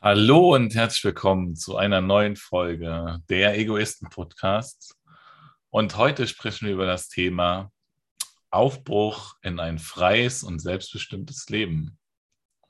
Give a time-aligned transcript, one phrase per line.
[0.00, 4.94] Hallo und herzlich willkommen zu einer neuen Folge der Egoisten-Podcast.
[5.70, 7.72] Und heute sprechen wir über das Thema
[8.48, 11.98] Aufbruch in ein freies und selbstbestimmtes Leben.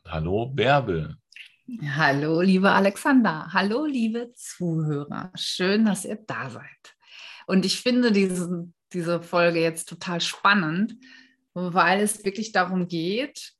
[0.06, 1.16] Hallo Bärbel.
[1.95, 3.52] Hallo liebe Alexander.
[3.52, 5.30] Hallo liebe Zuhörer.
[5.34, 6.96] Schön, dass ihr da seid.
[7.46, 10.95] Und ich finde diese, diese Folge jetzt total spannend,
[11.52, 13.52] weil es wirklich darum geht,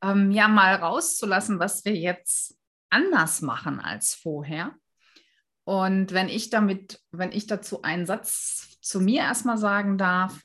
[0.00, 2.55] ähm, ja mal rauszulassen, was wir jetzt
[2.90, 4.74] anders machen als vorher.
[5.64, 10.40] Und wenn ich damit, wenn ich dazu einen Satz zu mir erstmal sagen darf,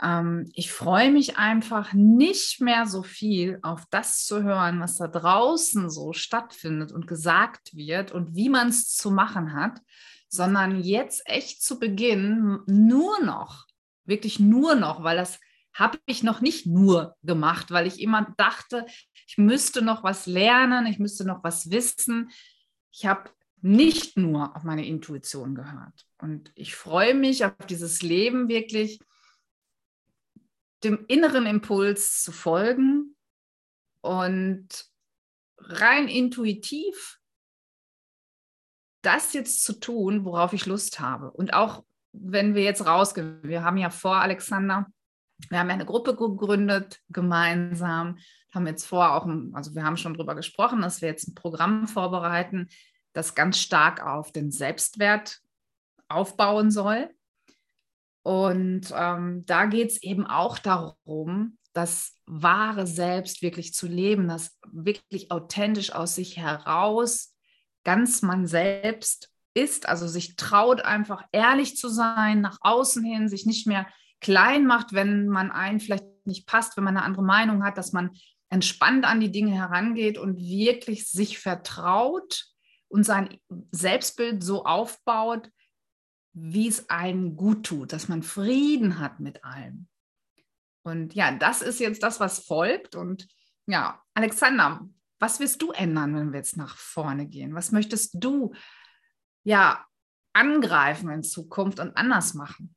[0.00, 5.08] ähm, ich freue mich einfach nicht mehr so viel auf das zu hören, was da
[5.08, 9.80] draußen so stattfindet und gesagt wird und wie man es zu machen hat,
[10.28, 13.66] sondern jetzt echt zu beginnen, nur noch,
[14.04, 15.40] wirklich nur noch, weil das
[15.78, 18.84] habe ich noch nicht nur gemacht, weil ich immer dachte,
[19.26, 22.30] ich müsste noch was lernen, ich müsste noch was wissen.
[22.90, 26.06] Ich habe nicht nur auf meine Intuition gehört.
[26.18, 29.00] Und ich freue mich auf dieses Leben wirklich,
[30.84, 33.16] dem inneren Impuls zu folgen
[34.00, 34.68] und
[35.58, 37.18] rein intuitiv
[39.02, 41.30] das jetzt zu tun, worauf ich Lust habe.
[41.30, 44.86] Und auch wenn wir jetzt rausgehen, wir haben ja vor, Alexander,
[45.48, 48.18] wir haben ja eine Gruppe gegründet gemeinsam,
[48.52, 51.86] haben jetzt vor, auch, also wir haben schon darüber gesprochen, dass wir jetzt ein Programm
[51.86, 52.68] vorbereiten,
[53.12, 55.40] das ganz stark auf den Selbstwert
[56.08, 57.10] aufbauen soll.
[58.22, 64.58] Und ähm, da geht es eben auch darum, das wahre Selbst wirklich zu leben, das
[64.70, 67.34] wirklich authentisch aus sich heraus
[67.84, 73.46] ganz man selbst ist, also sich traut einfach ehrlich zu sein, nach außen hin, sich
[73.46, 73.86] nicht mehr
[74.20, 77.92] klein macht, wenn man einen vielleicht nicht passt, wenn man eine andere Meinung hat, dass
[77.92, 78.10] man
[78.50, 82.46] entspannt an die Dinge herangeht und wirklich sich vertraut
[82.88, 83.38] und sein
[83.70, 85.50] Selbstbild so aufbaut,
[86.32, 89.88] wie es einen gut tut, dass man Frieden hat mit allem.
[90.82, 92.94] Und ja, das ist jetzt das, was folgt.
[92.94, 93.28] Und
[93.66, 97.54] ja, Alexander, was wirst du ändern, wenn wir jetzt nach vorne gehen?
[97.54, 98.54] Was möchtest du
[99.44, 99.84] ja
[100.32, 102.74] angreifen in Zukunft und anders machen?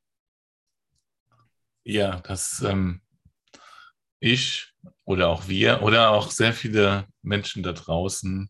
[1.83, 3.01] Ja, dass ähm,
[4.19, 4.71] ich
[5.03, 8.49] oder auch wir oder auch sehr viele Menschen da draußen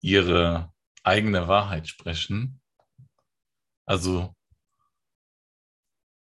[0.00, 2.60] ihre eigene Wahrheit sprechen.
[3.86, 4.34] Also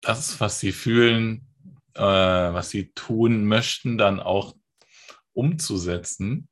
[0.02, 1.47] das, was sie fühlen,
[1.94, 4.56] äh, was sie tun möchten, dann auch
[5.34, 6.50] umzusetzen.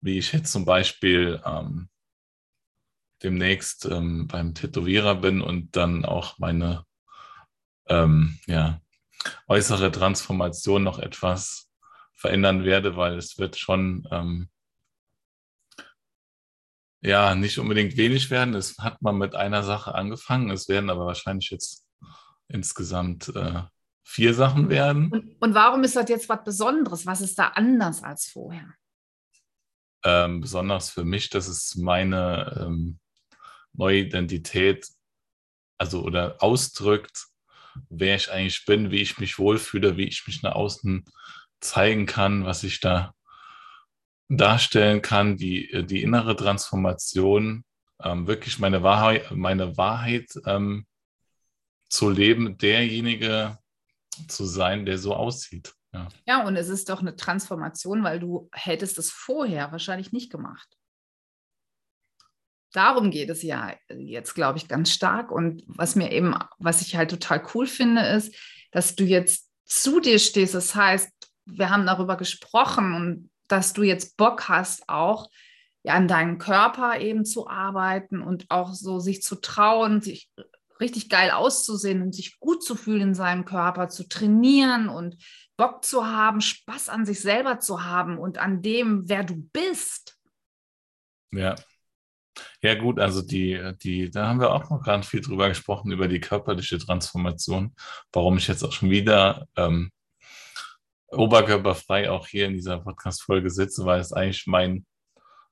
[0.00, 1.88] Wie ich jetzt zum Beispiel ähm,
[3.22, 6.84] demnächst ähm, beim Tätowierer bin und dann auch meine
[7.86, 8.80] ähm, ja,
[9.48, 11.70] äußere Transformation noch etwas
[12.14, 14.48] verändern werde, weil es wird schon ähm,
[17.00, 18.54] ja nicht unbedingt wenig werden.
[18.54, 21.86] Es hat mal mit einer Sache angefangen, es werden aber wahrscheinlich jetzt
[22.48, 23.62] insgesamt äh,
[24.04, 25.10] vier Sachen werden.
[25.10, 27.06] Und, und, warum ist das jetzt was Besonderes?
[27.06, 28.74] Was ist da anders als vorher?
[30.04, 32.98] Ähm, besonders für mich, dass es meine ähm,
[33.72, 34.88] neue Identität,
[35.78, 37.26] also oder ausdrückt,
[37.88, 41.04] wer ich eigentlich bin, wie ich mich wohlfühle, wie ich mich nach außen
[41.60, 43.14] zeigen kann, was ich da
[44.28, 47.64] darstellen kann, die, die innere Transformation,
[48.02, 50.86] ähm, wirklich meine Wahrheit, meine Wahrheit ähm,
[51.88, 53.58] zu leben, derjenige
[54.28, 55.74] zu sein, der so aussieht.
[55.92, 56.08] Ja.
[56.26, 60.78] ja, und es ist doch eine Transformation, weil du hättest es vorher wahrscheinlich nicht gemacht
[62.72, 65.30] darum geht es ja jetzt, glaube ich, ganz stark.
[65.30, 68.34] Und was mir eben, was ich halt total cool finde, ist,
[68.70, 70.54] dass du jetzt zu dir stehst.
[70.54, 71.10] Das heißt,
[71.46, 75.28] wir haben darüber gesprochen und dass du jetzt Bock hast, auch
[75.82, 80.30] ja, an deinem Körper eben zu arbeiten und auch so sich zu trauen, sich
[80.80, 85.16] richtig geil auszusehen und sich gut zu fühlen in seinem Körper, zu trainieren und
[85.56, 90.18] Bock zu haben, Spaß an sich selber zu haben und an dem, wer du bist.
[91.32, 91.54] Ja,
[92.62, 96.08] ja, gut, also die, die, da haben wir auch noch ganz viel drüber gesprochen, über
[96.08, 97.74] die körperliche Transformation.
[98.12, 99.90] Warum ich jetzt auch schon wieder ähm,
[101.08, 104.86] oberkörperfrei auch hier in dieser Podcast-Folge sitze, weil es eigentlich mein,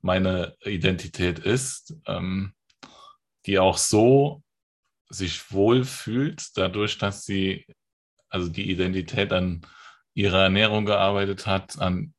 [0.01, 2.55] meine Identität ist, ähm,
[3.47, 4.43] die auch so
[5.09, 7.67] sich wohl fühlt, dadurch, dass sie,
[8.29, 9.63] also die Identität an
[10.15, 12.15] ihrer Ernährung gearbeitet hat, an,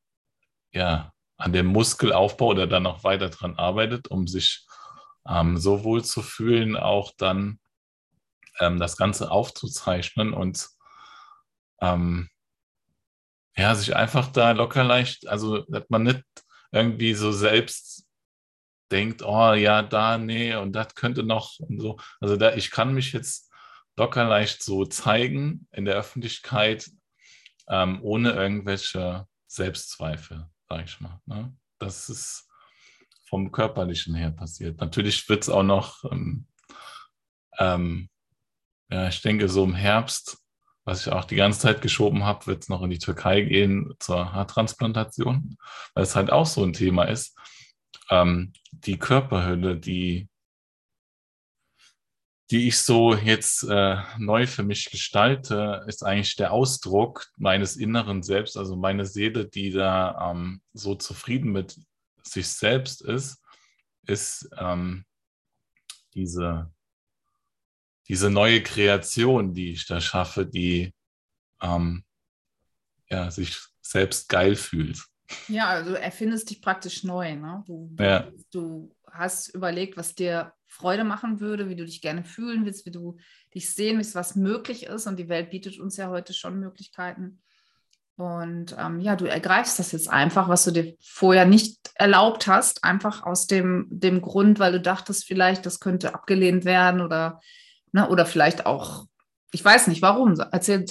[0.72, 1.11] ja,
[1.42, 4.64] an dem Muskelaufbau oder dann noch weiter dran arbeitet, um sich
[5.28, 7.58] ähm, so wohl zu fühlen, auch dann
[8.60, 10.68] ähm, das Ganze aufzuzeichnen und
[11.80, 12.30] ähm,
[13.56, 16.22] ja, sich einfach da locker leicht, also dass man nicht
[16.70, 18.06] irgendwie so selbst
[18.92, 21.98] denkt, oh ja, da, nee, und das könnte noch und so.
[22.20, 23.50] Also da, ich kann mich jetzt
[23.96, 26.88] locker leicht so zeigen in der Öffentlichkeit,
[27.68, 31.20] ähm, ohne irgendwelche Selbstzweifel, sag ich mal.
[31.26, 31.54] Ne?
[31.78, 32.48] Das ist
[33.28, 34.80] vom Körperlichen her passiert.
[34.80, 36.46] Natürlich wird es auch noch, ähm,
[37.58, 38.08] ähm,
[38.90, 40.38] ja, ich denke, so im Herbst,
[40.84, 43.92] was ich auch die ganze Zeit geschoben habe, wird es noch in die Türkei gehen
[43.98, 45.56] zur Haartransplantation,
[45.94, 47.36] weil es halt auch so ein Thema ist.
[48.10, 50.28] Ähm, die Körperhülle, die
[52.52, 58.22] die ich so jetzt äh, neu für mich gestalte, ist eigentlich der Ausdruck meines inneren
[58.22, 61.80] Selbst, also meine Seele, die da ähm, so zufrieden mit
[62.22, 63.42] sich selbst ist,
[64.06, 65.06] ist ähm,
[66.12, 66.70] diese,
[68.08, 70.92] diese neue Kreation, die ich da schaffe, die
[71.62, 72.04] ähm,
[73.08, 75.02] ja, sich selbst geil fühlt.
[75.48, 77.36] Ja, also erfindest dich praktisch neu.
[77.36, 77.62] Ne?
[77.66, 78.28] Du, ja.
[78.50, 82.90] du hast überlegt, was dir Freude machen würde, wie du dich gerne fühlen willst, wie
[82.90, 83.18] du
[83.54, 85.06] dich sehen willst, was möglich ist.
[85.06, 87.42] Und die Welt bietet uns ja heute schon Möglichkeiten.
[88.16, 92.84] Und ähm, ja, du ergreifst das jetzt einfach, was du dir vorher nicht erlaubt hast,
[92.84, 97.40] einfach aus dem, dem Grund, weil du dachtest, vielleicht, das könnte abgelehnt werden oder,
[97.92, 99.06] ne, oder vielleicht auch,
[99.52, 100.34] ich weiß nicht, warum.
[100.50, 100.84] Erzähl,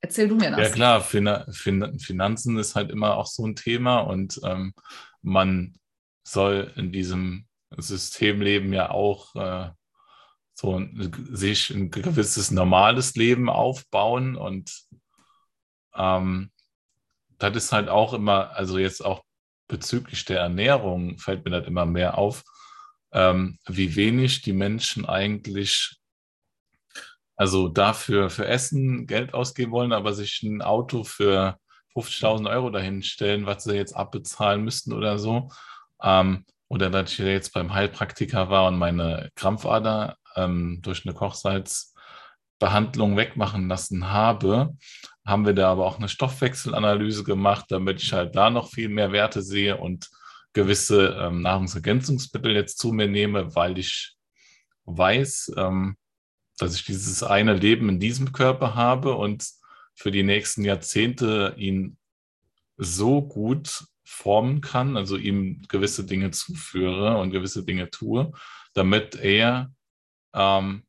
[0.00, 0.60] erzähl du mir das.
[0.60, 4.74] Ja, klar, fin fin Finanzen ist halt immer auch so ein Thema und ähm,
[5.22, 5.74] man
[6.22, 9.70] soll in diesem Systemleben ja auch äh,
[10.54, 14.70] so ein, sich ein gewisses normales Leben aufbauen und
[15.94, 16.50] ähm,
[17.38, 19.24] das ist halt auch immer, also jetzt auch
[19.68, 22.44] bezüglich der Ernährung fällt mir das immer mehr auf,
[23.12, 26.01] ähm, wie wenig die Menschen eigentlich
[27.42, 31.58] also dafür für Essen Geld ausgeben wollen, aber sich ein Auto für
[31.96, 35.48] 50.000 Euro dahin stellen, was sie jetzt abbezahlen müssten oder so.
[36.00, 43.16] Ähm, oder dass ich jetzt beim Heilpraktiker war und meine Krampfader ähm, durch eine Kochsalzbehandlung
[43.16, 44.76] wegmachen lassen habe,
[45.26, 49.10] haben wir da aber auch eine Stoffwechselanalyse gemacht, damit ich halt da noch viel mehr
[49.10, 50.08] Werte sehe und
[50.52, 54.14] gewisse ähm, Nahrungsergänzungsmittel jetzt zu mir nehme, weil ich
[54.84, 55.96] weiß, ähm,
[56.62, 59.46] dass ich dieses eine Leben in diesem Körper habe und
[59.94, 61.98] für die nächsten Jahrzehnte ihn
[62.76, 68.32] so gut formen kann, also ihm gewisse Dinge zuführe und gewisse Dinge tue,
[68.74, 69.72] damit er
[70.34, 70.84] ähm,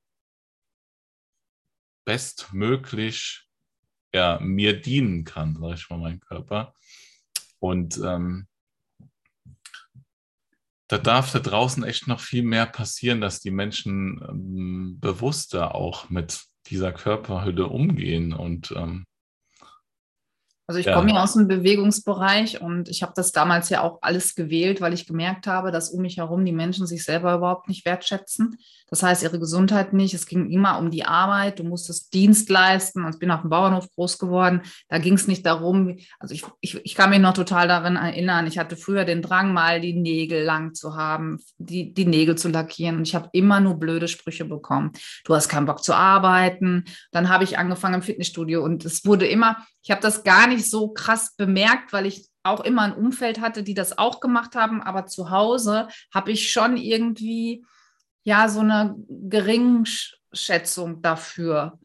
[2.06, 3.48] bestmöglich
[4.14, 6.76] ja, mir dienen kann, sage ich mal, mein Körper.
[7.60, 8.48] Und ähm,
[10.94, 16.12] da darf da draußen echt noch viel mehr passieren, dass die Menschen ähm, bewusster auch
[16.12, 19.04] mit dieser Körperhülle umgehen und ähm,
[20.66, 20.96] also ich ja.
[20.96, 24.94] komme ja aus dem Bewegungsbereich und ich habe das damals ja auch alles gewählt, weil
[24.94, 28.58] ich gemerkt habe, dass um mich herum die Menschen sich selber überhaupt nicht wertschätzen.
[28.88, 30.14] Das heißt, ihre Gesundheit nicht.
[30.14, 31.60] Es ging immer um die Arbeit.
[31.60, 33.04] Du musstest Dienst leisten.
[33.04, 34.62] Und ich bin auf dem Bauernhof groß geworden.
[34.88, 38.48] Da ging es nicht darum, also ich, ich, ich kann mich noch total daran erinnern.
[38.48, 42.48] Ich hatte früher den Drang, mal die Nägel lang zu haben, die, die Nägel zu
[42.48, 42.98] lackieren.
[42.98, 44.92] Und ich habe immer nur blöde Sprüche bekommen.
[45.26, 46.86] Du hast keinen Bock zu arbeiten.
[47.12, 50.70] Dann habe ich angefangen im Fitnessstudio und es wurde immer, ich habe das gar nicht
[50.70, 54.82] so krass bemerkt, weil ich auch immer ein Umfeld hatte, die das auch gemacht haben.
[54.82, 57.66] Aber zu Hause habe ich schon irgendwie
[58.24, 61.80] ja so eine Geringschätzung dafür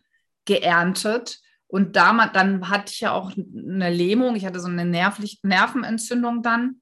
[0.45, 1.40] geerntet.
[1.67, 6.43] Und damals, dann hatte ich ja auch eine Lähmung, ich hatte so eine Nervlich Nervenentzündung
[6.43, 6.81] dann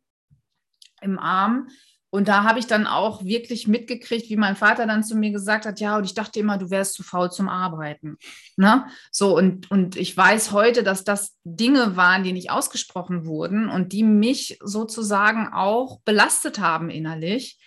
[1.01, 1.69] im Arm.
[2.11, 5.67] Und da habe ich dann auch wirklich mitgekriegt, wie mein Vater dann zu mir gesagt
[5.67, 8.17] hat, ja, und ich dachte immer, du wärst zu faul zum Arbeiten.
[8.57, 8.87] Ne?
[9.11, 13.93] So, und, und ich weiß heute, dass das Dinge waren, die nicht ausgesprochen wurden und
[13.93, 17.59] die mich sozusagen auch belastet haben innerlich,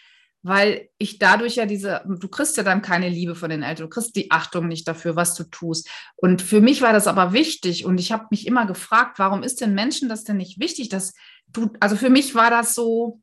[0.41, 3.89] weil ich dadurch ja diese, du kriegst ja dann keine Liebe von den Eltern, du
[3.89, 5.89] kriegst die Achtung nicht dafür, was du tust.
[6.15, 9.60] Und für mich war das aber wichtig und ich habe mich immer gefragt, warum ist
[9.60, 11.13] den Menschen das denn nicht wichtig, dass
[11.48, 13.22] du, also für mich war das so,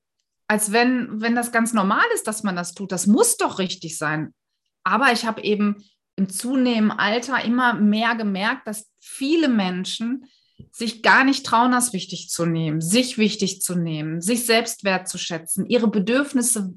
[0.49, 2.93] als wenn, wenn das ganz normal ist, dass man das tut.
[2.93, 4.35] Das muss doch richtig sein.
[4.85, 5.77] Aber ich habe eben
[6.17, 10.27] im zunehmenden Alter immer mehr gemerkt, dass viele Menschen
[10.73, 15.67] sich gar nicht trauen, das wichtig zu nehmen, sich wichtig zu nehmen, sich selbst wertzuschätzen,
[15.67, 16.75] ihre Bedürfnisse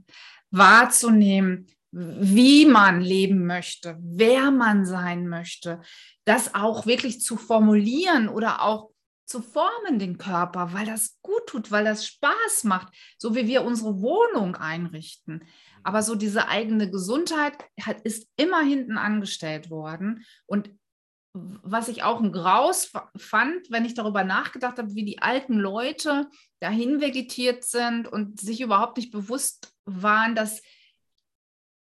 [0.51, 5.81] wahrzunehmen, wie man leben möchte, wer man sein möchte,
[6.25, 8.91] das auch wirklich zu formulieren oder auch
[9.29, 13.63] zu formen, den Körper, weil das gut tut, weil das Spaß macht, so wie wir
[13.63, 15.45] unsere Wohnung einrichten.
[15.83, 20.25] Aber so diese eigene Gesundheit hat, ist immer hinten angestellt worden.
[20.47, 20.71] Und
[21.33, 26.27] was ich auch ein Graus fand, wenn ich darüber nachgedacht habe, wie die alten Leute
[26.59, 30.61] dahin vegetiert sind und sich überhaupt nicht bewusst waren, dass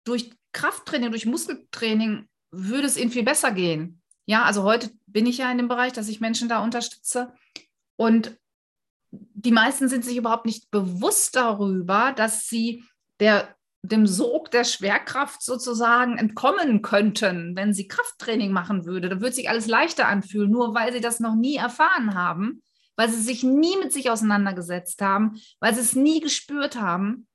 [0.04, 4.02] durch Krafttraining, durch Muskeltraining würde es ihnen viel besser gehen.
[4.26, 7.32] Ja, also heute bin ich ja in dem Bereich, dass ich Menschen da unterstütze.
[7.96, 8.36] Und
[9.10, 12.84] die meisten sind sich überhaupt nicht bewusst darüber, dass sie
[13.20, 19.08] der, dem Sog der Schwerkraft sozusagen entkommen könnten, wenn sie Krafttraining machen würde.
[19.08, 22.62] Da würde sich alles leichter anfühlen, nur weil sie das noch nie erfahren haben,
[22.96, 27.28] weil sie sich nie mit sich auseinandergesetzt haben, weil sie es nie gespürt haben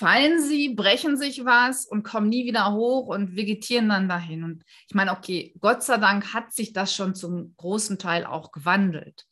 [0.00, 4.44] fallen sie, brechen sich was und kommen nie wieder hoch und vegetieren dann dahin.
[4.44, 8.50] Und ich meine, okay, Gott sei Dank hat sich das schon zum großen Teil auch
[8.50, 9.26] gewandelt.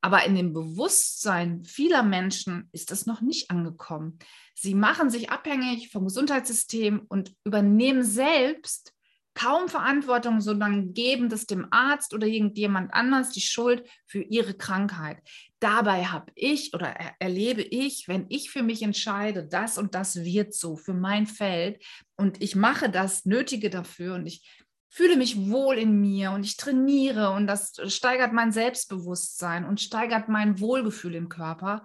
[0.00, 4.18] Aber in dem Bewusstsein vieler Menschen ist das noch nicht angekommen.
[4.54, 8.93] Sie machen sich abhängig vom Gesundheitssystem und übernehmen selbst
[9.34, 15.18] kaum Verantwortung, sondern geben das dem Arzt oder irgendjemand anders die Schuld für ihre Krankheit.
[15.58, 20.24] Dabei habe ich oder er erlebe ich, wenn ich für mich entscheide, das und das
[20.24, 21.82] wird so für mein Feld
[22.16, 24.48] und ich mache das Nötige dafür und ich
[24.88, 30.28] fühle mich wohl in mir und ich trainiere und das steigert mein Selbstbewusstsein und steigert
[30.28, 31.82] mein Wohlgefühl im Körper.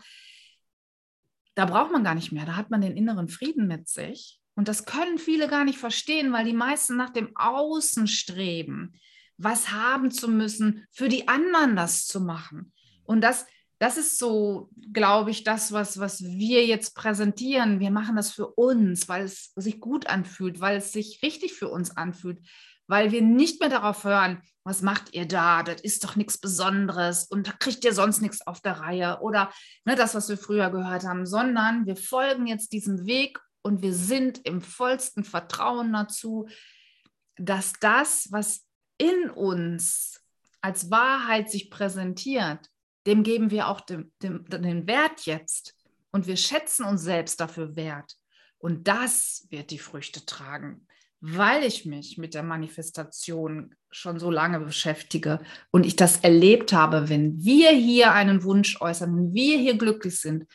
[1.56, 4.68] Da braucht man gar nicht mehr, da hat man den inneren Frieden mit sich und
[4.68, 8.92] das können viele gar nicht verstehen, weil die meisten nach dem Außen streben,
[9.38, 12.74] was haben zu müssen, für die anderen das zu machen.
[13.06, 13.46] Und das,
[13.78, 17.80] das ist so, glaube ich, das, was, was wir jetzt präsentieren.
[17.80, 21.70] Wir machen das für uns, weil es sich gut anfühlt, weil es sich richtig für
[21.70, 22.46] uns anfühlt,
[22.86, 25.64] weil wir nicht mehr darauf hören, was macht ihr da?
[25.64, 29.54] Das ist doch nichts Besonderes und da kriegt ihr sonst nichts auf der Reihe oder
[29.86, 33.94] ne, das, was wir früher gehört haben, sondern wir folgen jetzt diesem Weg und wir
[33.94, 36.48] sind im vollsten Vertrauen dazu,
[37.36, 38.66] dass das, was
[38.98, 40.22] in uns
[40.62, 42.70] als Wahrheit sich präsentiert,
[43.08, 45.76] dem geben wir auch dem, dem, den Wert jetzt.
[46.12, 48.16] Und wir schätzen uns selbst dafür wert.
[48.58, 50.86] Und das wird die Früchte tragen,
[51.22, 55.40] weil ich mich mit der Manifestation schon so lange beschäftige
[55.72, 60.20] und ich das erlebt habe, wenn wir hier einen Wunsch äußern, wenn wir hier glücklich
[60.20, 60.46] sind,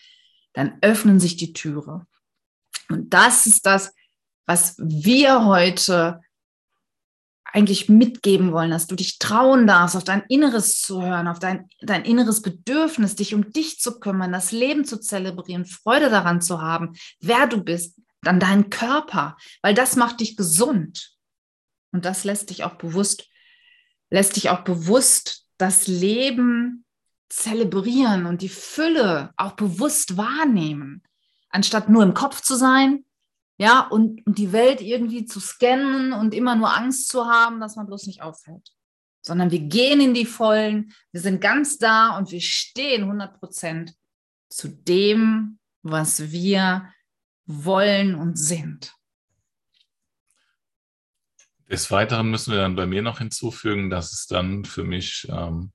[0.52, 2.06] dann öffnen sich die Türe.
[2.88, 3.92] Und das ist das,
[4.46, 6.20] was wir heute
[7.54, 11.68] eigentlich mitgeben wollen, dass du dich trauen darfst, auf dein Inneres zu hören, auf dein,
[11.80, 16.60] dein inneres Bedürfnis, dich um dich zu kümmern, das Leben zu zelebrieren, Freude daran zu
[16.60, 21.14] haben, wer du bist, dann deinen Körper, weil das macht dich gesund.
[21.92, 23.28] Und das lässt dich auch bewusst,
[24.10, 26.84] lässt dich auch bewusst das Leben
[27.28, 31.04] zelebrieren und die Fülle auch bewusst wahrnehmen
[31.54, 33.04] anstatt nur im Kopf zu sein,
[33.56, 37.76] ja, und, und die Welt irgendwie zu scannen und immer nur Angst zu haben, dass
[37.76, 38.70] man bloß nicht auffällt.
[39.22, 43.94] Sondern wir gehen in die Vollen, wir sind ganz da und wir stehen 100 Prozent
[44.48, 46.92] zu dem, was wir
[47.46, 48.92] wollen und sind.
[51.70, 55.72] Des Weiteren müssen wir dann bei mir noch hinzufügen, dass es dann für mich, ähm,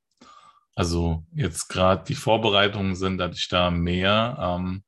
[0.75, 4.83] also jetzt gerade die Vorbereitungen sind, dass ich da mehr ähm,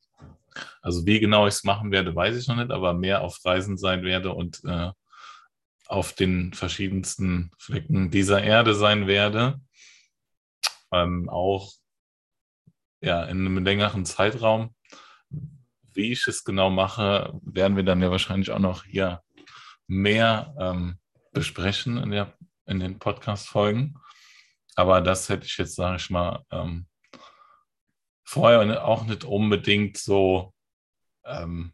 [0.81, 3.77] also wie genau ich es machen werde, weiß ich noch nicht, aber mehr auf Reisen
[3.77, 4.91] sein werde und äh,
[5.87, 9.59] auf den verschiedensten Flecken dieser Erde sein werde.
[10.91, 11.71] Ähm, auch
[13.01, 14.75] ja, in einem längeren Zeitraum.
[15.93, 19.21] Wie ich es genau mache, werden wir dann ja wahrscheinlich auch noch hier
[19.87, 20.99] mehr ähm,
[21.33, 22.33] besprechen in, der,
[22.65, 23.97] in den Podcast-Folgen.
[24.75, 26.87] Aber das hätte ich jetzt, sage ich mal, ähm,
[28.31, 30.53] vorher auch nicht unbedingt so
[31.25, 31.73] ähm,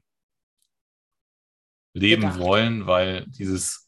[1.93, 2.39] leben Gedacht.
[2.39, 3.87] wollen, weil dieses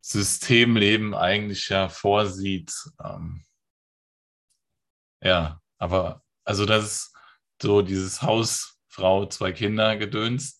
[0.00, 2.72] Systemleben eigentlich ja vorsieht,
[3.04, 3.44] ähm,
[5.22, 7.16] ja, aber also das ist
[7.62, 10.58] so dieses Hausfrau, zwei Kinder gedöns,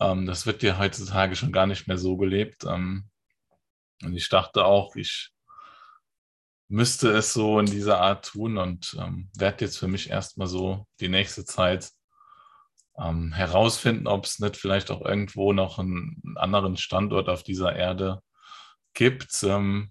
[0.00, 2.64] ähm, das wird ja heutzutage schon gar nicht mehr so gelebt.
[2.64, 3.10] Ähm,
[4.04, 5.32] und ich dachte auch, ich
[6.70, 10.86] müsste es so in dieser Art tun und ähm, werde jetzt für mich erstmal so
[11.00, 11.90] die nächste Zeit
[12.96, 18.22] ähm, herausfinden, ob es nicht vielleicht auch irgendwo noch einen, anderen Standort auf dieser Erde
[18.94, 19.90] gibt, ähm,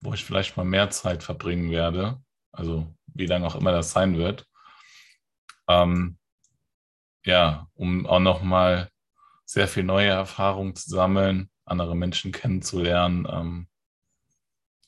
[0.00, 2.20] wo ich vielleicht mal mehr Zeit verbringen werde.
[2.52, 4.46] Also wie lange auch immer das sein wird.
[5.66, 6.18] Ähm,
[7.24, 8.90] ja, um auch nochmal
[9.46, 13.26] sehr viel neue Erfahrungen zu sammeln, andere Menschen kennenzulernen.
[13.30, 13.68] Ähm,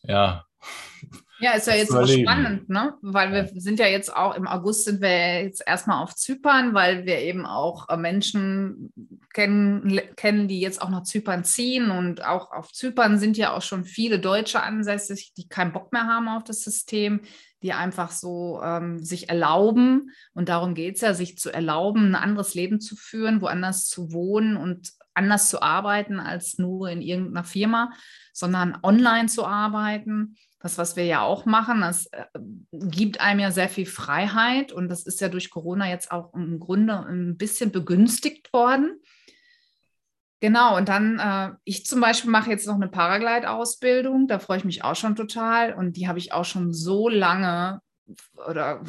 [0.03, 0.45] ja,
[1.41, 2.95] Ja, ist ja jetzt auch spannend, ne?
[3.01, 7.07] Weil wir sind ja jetzt auch im August sind wir jetzt erstmal auf Zypern, weil
[7.07, 8.93] wir eben auch äh, Menschen
[9.33, 11.91] kennen, kennen, die jetzt auch nach Zypern ziehen.
[11.91, 16.07] Und auch auf Zypern sind ja auch schon viele Deutsche ansässig, die keinen Bock mehr
[16.07, 17.21] haben auf das System,
[17.63, 20.11] die einfach so ähm, sich erlauben.
[20.35, 24.13] Und darum geht es ja, sich zu erlauben, ein anderes Leben zu führen, woanders zu
[24.13, 27.93] wohnen und anders zu arbeiten als nur in irgendeiner Firma,
[28.33, 32.25] sondern online zu arbeiten das, was wir ja auch machen, das äh,
[32.71, 36.61] gibt einem ja sehr viel Freiheit und das ist ja durch Corona jetzt auch im
[36.61, 39.01] Grunde ein bisschen begünstigt worden.
[40.41, 44.65] Genau, und dann, äh, ich zum Beispiel mache jetzt noch eine Paraglide-Ausbildung, da freue ich
[44.65, 47.81] mich auch schon total und die habe ich auch schon so lange
[48.49, 48.83] oder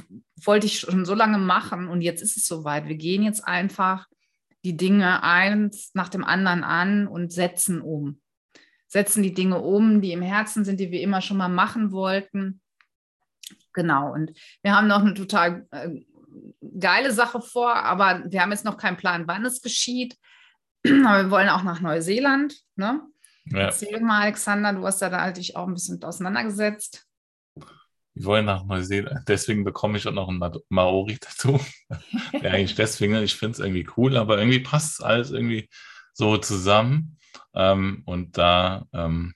[0.44, 2.88] wollte ich schon so lange machen und jetzt ist es soweit.
[2.88, 4.08] Wir gehen jetzt einfach
[4.64, 8.22] die Dinge eins nach dem anderen an und setzen um
[8.92, 12.62] setzen die Dinge um, die im Herzen sind, die wir immer schon mal machen wollten.
[13.74, 14.34] Genau, und
[14.64, 16.02] wir haben noch eine total äh,
[16.78, 20.18] geile Sache vor, aber wir haben jetzt noch keinen Plan, wann es geschieht.
[20.86, 22.56] Aber wir wollen auch nach Neuseeland.
[22.76, 23.02] Ne?
[23.46, 23.60] Ja.
[23.60, 27.06] Erzähl mal, Alexander, du hast da, da dich auch ein bisschen auseinandergesetzt.
[28.14, 31.62] Wir wollen nach Neuseeland, deswegen bekomme ich auch noch ein Maori dazu.
[32.34, 35.70] ja, eigentlich deswegen, ich finde es irgendwie cool, aber irgendwie passt alles irgendwie
[36.14, 37.18] so zusammen.
[37.54, 39.34] Ähm, und da ähm,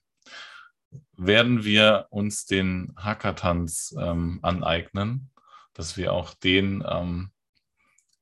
[1.17, 5.31] werden wir uns den Hackathons ähm, aneignen,
[5.73, 7.31] dass wir auch den ähm,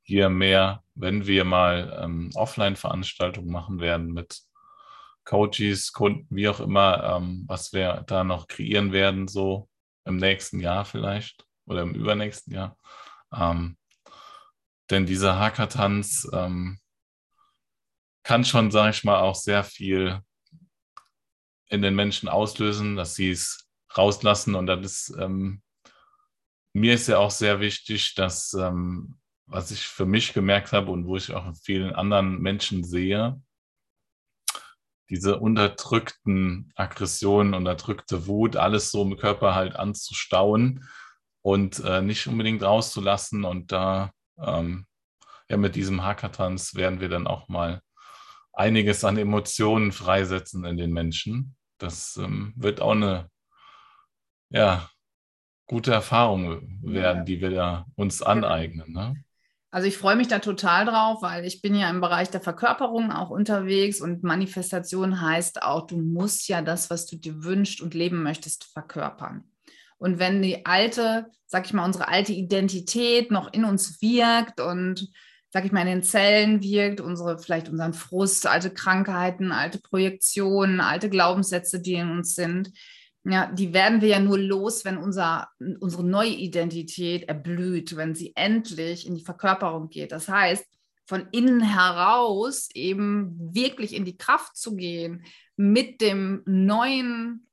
[0.03, 4.41] hier mehr, wenn wir mal ähm, Offline-Veranstaltungen machen werden mit
[5.23, 9.69] Coaches, Kunden, wie auch immer, ähm, was wir da noch kreieren werden, so
[10.05, 12.77] im nächsten Jahr vielleicht oder im übernächsten Jahr.
[14.91, 16.79] denn diese Hackathons ähm,
[18.23, 20.21] kann schon, sage ich mal, auch sehr viel
[21.67, 24.55] in den Menschen auslösen, dass sie es rauslassen.
[24.55, 25.61] Und das ist, ähm,
[26.73, 31.05] mir ist ja auch sehr wichtig, dass, ähm, was ich für mich gemerkt habe und
[31.05, 33.41] wo ich auch in vielen anderen Menschen sehe,
[35.09, 40.87] diese unterdrückten Aggressionen, unterdrückte Wut, alles so im Körper halt anzustauen
[41.41, 43.43] und äh, nicht unbedingt rauszulassen.
[43.43, 44.87] Und da ähm,
[45.49, 47.81] ja, mit diesem Hackathons werden wir dann auch mal
[48.53, 51.55] einiges an Emotionen freisetzen in den Menschen.
[51.77, 53.29] Das ähm, wird auch eine
[54.49, 54.89] ja,
[55.65, 57.23] gute Erfahrung werden, ja.
[57.23, 58.93] die wir da uns aneignen.
[58.93, 59.23] Ne?
[59.71, 63.11] Also ich freue mich da total drauf, weil ich bin ja im Bereich der Verkörperung
[63.11, 67.95] auch unterwegs und Manifestation heißt auch, du musst ja das, was du dir wünschst und
[67.95, 69.45] leben möchtest, verkörpern.
[69.97, 75.09] Und wenn die alte, sag ich mal, unsere alte Identität noch in uns wirkt und
[75.53, 80.81] sag ich mal, in den Zellen wirkt, unsere, vielleicht unseren Frust, alte Krankheiten, alte Projektionen,
[80.81, 82.71] alte Glaubenssätze, die in uns sind.
[83.23, 85.47] Ja, die werden wir ja nur los, wenn unser,
[85.79, 90.11] unsere neue Identität erblüht, wenn sie endlich in die Verkörperung geht.
[90.11, 90.65] Das heißt,
[91.05, 95.23] von innen heraus eben wirklich in die Kraft zu gehen,
[95.55, 97.47] mit dem neuen,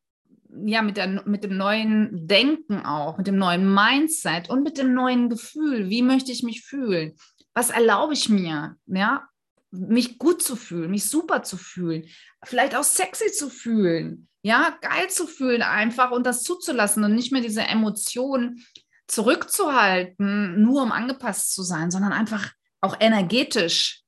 [0.64, 4.94] ja, mit, der, mit dem neuen Denken auch, mit dem neuen Mindset und mit dem
[4.94, 5.90] neuen Gefühl.
[5.90, 7.12] Wie möchte ich mich fühlen?
[7.54, 9.28] Was erlaube ich mir, ja,
[9.70, 12.04] mich gut zu fühlen, mich super zu fühlen,
[12.44, 17.32] vielleicht auch sexy zu fühlen, ja, geil zu fühlen einfach und das zuzulassen und nicht
[17.32, 18.64] mehr diese Emotionen
[19.06, 24.02] zurückzuhalten, nur um angepasst zu sein, sondern einfach auch energetisch,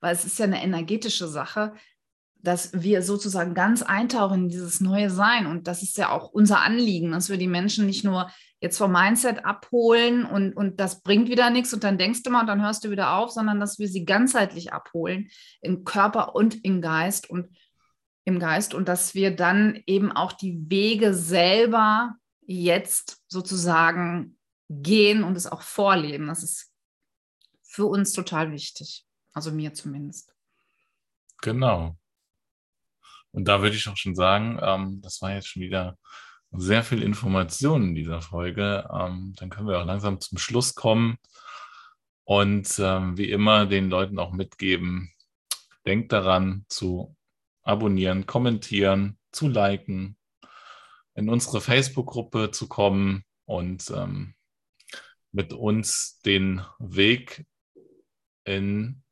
[0.00, 1.74] weil es ist ja eine energetische Sache,
[2.34, 5.46] dass wir sozusagen ganz eintauchen in dieses neue Sein.
[5.46, 8.30] Und das ist ja auch unser Anliegen, dass wir die Menschen nicht nur
[8.60, 12.40] jetzt vom Mindset abholen und, und das bringt wieder nichts und dann denkst du mal
[12.40, 15.28] und dann hörst du wieder auf, sondern dass wir sie ganzheitlich abholen,
[15.60, 17.48] im Körper und im Geist und
[18.24, 22.16] im Geist und dass wir dann eben auch die Wege selber
[22.46, 24.38] jetzt sozusagen
[24.68, 26.26] gehen und es auch vorleben.
[26.26, 26.72] Das ist
[27.62, 29.06] für uns total wichtig.
[29.32, 30.34] Also mir zumindest.
[31.42, 31.96] Genau.
[33.32, 35.98] Und da würde ich auch schon sagen, ähm, das war jetzt schon wieder
[36.58, 38.88] sehr viel Information in dieser Folge.
[38.92, 41.18] Ähm, dann können wir auch langsam zum Schluss kommen
[42.24, 45.12] und ähm, wie immer den Leuten auch mitgeben,
[45.86, 47.16] denkt daran zu
[47.62, 50.16] abonnieren, kommentieren, zu liken,
[51.14, 54.34] in unsere Facebook-Gruppe zu kommen und ähm,
[55.32, 57.46] mit uns den Weg
[58.44, 59.02] in,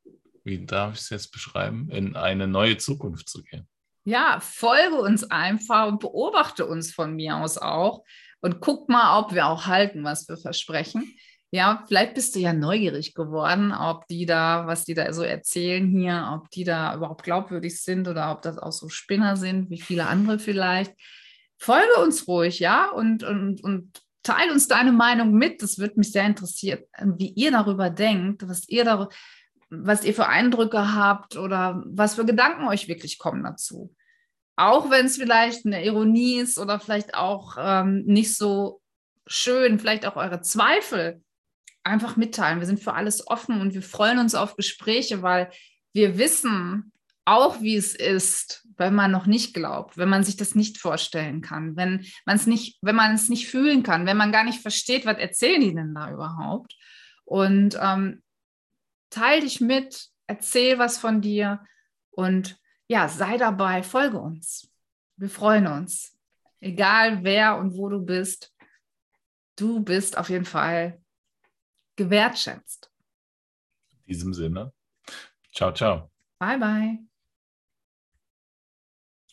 [0.43, 3.67] wie darf ich es jetzt beschreiben, in eine neue Zukunft zu gehen.
[4.05, 8.03] Ja, folge uns einfach und beobachte uns von mir aus auch
[8.39, 11.11] und guck mal, ob wir auch halten, was wir versprechen.
[11.49, 15.87] Ja, vielleicht bist du ja neugierig geworden, ob die da, was die da so erzählen
[15.87, 19.81] hier, ob die da überhaupt glaubwürdig sind oder ob das auch so Spinner sind, wie
[19.81, 20.93] viele andere vielleicht.
[21.57, 25.63] folge uns ruhig, ja, und, und, und teile uns deine Meinung mit.
[25.63, 26.83] Das würde mich sehr interessieren,
[27.17, 29.09] wie ihr darüber denkt, was ihr darüber
[29.69, 33.93] was ihr für Eindrücke habt oder was für Gedanken euch wirklich kommen dazu.
[34.55, 38.81] Auch wenn es vielleicht eine Ironie ist oder vielleicht auch ähm, nicht so
[39.27, 41.21] schön, vielleicht auch eure Zweifel
[41.83, 42.59] einfach mitteilen.
[42.59, 45.49] Wir sind für alles offen und wir freuen uns auf Gespräche, weil
[45.93, 46.91] wir wissen
[47.25, 51.41] auch, wie es ist, wenn man noch nicht glaubt, wenn man sich das nicht vorstellen
[51.41, 54.61] kann, wenn man es nicht, wenn man es nicht fühlen kann, wenn man gar nicht
[54.61, 56.75] versteht, was erzählen die denn da überhaupt?
[57.23, 58.21] Und ähm,
[59.09, 61.63] teil dich mit, erzähl was von dir
[62.11, 64.71] und ja, sei dabei, folge uns.
[65.17, 66.17] Wir freuen uns.
[66.59, 68.53] Egal wer und wo du bist,
[69.55, 71.01] du bist auf jeden Fall
[71.95, 72.91] gewertschätzt.
[73.91, 74.73] In diesem Sinne,
[75.53, 76.11] ciao, ciao.
[76.39, 77.14] Bye, bye.